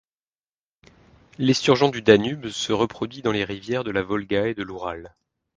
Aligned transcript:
L'esturgeon 1.37 1.89
du 1.89 2.01
Danube 2.01 2.47
se 2.49 2.73
reproduit 2.73 3.21
dans 3.21 3.31
les 3.31 3.43
rivières 3.43 3.83
de 3.83 3.91
la 3.91 4.01
Volga 4.01 4.47
et 4.47 4.55
de 4.55 4.63
l'Oural. 4.63 5.15